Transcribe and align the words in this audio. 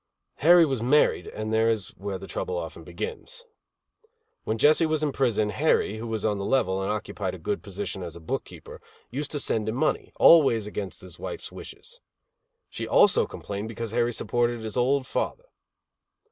Harry 0.37 0.65
was 0.65 0.81
married, 0.81 1.27
and 1.27 1.53
there 1.53 1.69
is 1.69 1.89
where 1.89 2.17
the 2.17 2.25
trouble 2.25 2.57
often 2.57 2.83
begins. 2.83 3.45
When 4.45 4.57
Jesse 4.57 4.87
was 4.87 5.03
in 5.03 5.11
prison 5.11 5.51
Harry, 5.51 5.99
who 5.99 6.07
was 6.07 6.25
on 6.25 6.39
the 6.39 6.43
level 6.43 6.81
and 6.81 6.91
occupied 6.91 7.35
a 7.35 7.37
good 7.37 7.61
position 7.61 8.01
as 8.01 8.15
a 8.15 8.19
book 8.19 8.43
keeper, 8.43 8.81
used 9.11 9.29
to 9.29 9.39
send 9.39 9.69
him 9.69 9.75
money, 9.75 10.11
always 10.15 10.65
against 10.65 11.01
his 11.01 11.19
wife's 11.19 11.51
wishes. 11.51 11.99
She 12.67 12.87
also 12.87 13.27
complained 13.27 13.67
because 13.67 13.91
Harry 13.91 14.11
supported 14.11 14.61
his 14.61 14.75
old 14.75 15.05
father. 15.05 15.45